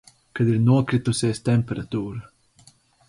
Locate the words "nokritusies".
0.61-1.43